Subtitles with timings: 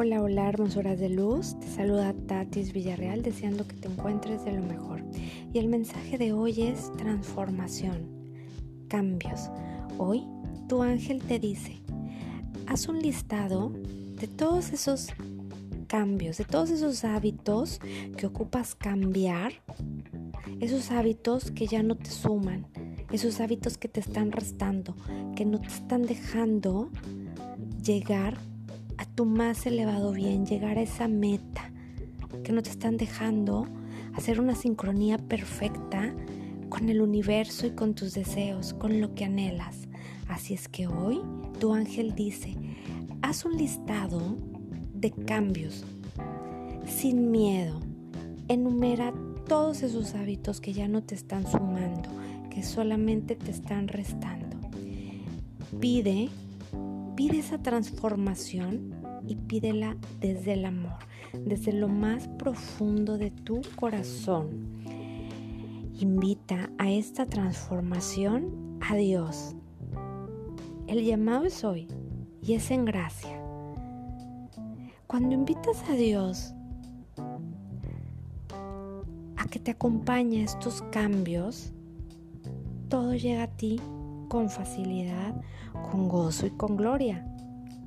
[0.00, 1.58] Hola, hola, hermosuras de luz.
[1.58, 5.02] Te saluda Tatis Villarreal deseando que te encuentres de lo mejor.
[5.52, 8.08] Y el mensaje de hoy es transformación,
[8.86, 9.50] cambios.
[9.98, 10.24] Hoy
[10.68, 11.82] tu ángel te dice,
[12.68, 13.72] haz un listado
[14.20, 15.08] de todos esos
[15.88, 17.80] cambios, de todos esos hábitos
[18.16, 19.50] que ocupas cambiar,
[20.60, 22.68] esos hábitos que ya no te suman,
[23.10, 24.94] esos hábitos que te están restando,
[25.34, 26.88] que no te están dejando
[27.82, 28.38] llegar
[28.98, 31.70] a tu más elevado bien, llegar a esa meta,
[32.44, 33.66] que no te están dejando
[34.14, 36.14] hacer una sincronía perfecta
[36.68, 39.88] con el universo y con tus deseos, con lo que anhelas.
[40.28, 41.20] Así es que hoy
[41.58, 42.56] tu ángel dice,
[43.22, 44.36] haz un listado
[44.94, 45.84] de cambios
[46.86, 47.80] sin miedo.
[48.48, 49.12] Enumera
[49.46, 52.08] todos esos hábitos que ya no te están sumando,
[52.50, 54.56] que solamente te están restando.
[55.80, 56.28] Pide,
[57.16, 58.94] pide esa transformación
[59.28, 60.98] y pídela desde el amor,
[61.32, 64.48] desde lo más profundo de tu corazón.
[66.00, 69.54] Invita a esta transformación a Dios.
[70.86, 71.88] El llamado es hoy
[72.40, 73.38] y es en gracia.
[75.06, 76.54] Cuando invitas a Dios
[79.36, 81.72] a que te acompañe estos cambios,
[82.88, 83.80] todo llega a ti
[84.28, 85.38] con facilidad,
[85.90, 87.26] con gozo y con gloria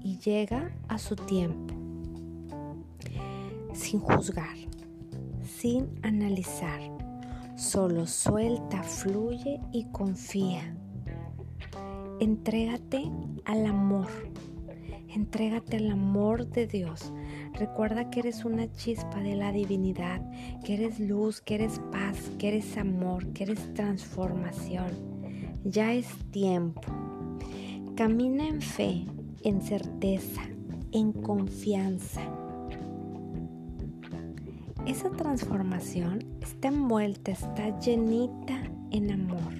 [0.03, 1.73] y llega a su tiempo,
[3.73, 4.57] sin juzgar,
[5.44, 6.81] sin analizar,
[7.55, 10.75] solo suelta, fluye y confía.
[12.19, 13.09] Entrégate
[13.45, 14.07] al amor,
[15.07, 17.11] entrégate al amor de Dios.
[17.53, 20.22] Recuerda que eres una chispa de la divinidad,
[20.63, 24.89] que eres luz, que eres paz, que eres amor, que eres transformación.
[25.63, 26.81] Ya es tiempo.
[27.95, 29.05] Camina en fe,
[29.44, 30.42] en certeza,
[30.92, 32.22] en confianza.
[34.85, 39.53] Esa transformación está envuelta, está llenita en amor.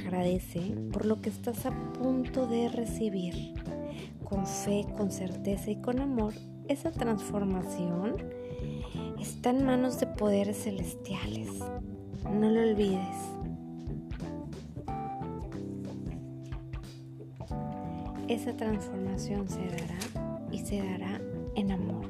[0.00, 0.60] Agradece
[0.92, 3.54] por lo que estás a punto de recibir.
[4.24, 6.34] Con fe, con certeza y con amor,
[6.68, 8.16] esa transformación
[9.18, 11.48] está en manos de poderes celestiales.
[12.24, 13.39] No lo olvides.
[18.30, 21.20] Esa transformación se dará y se dará
[21.56, 22.08] en amor.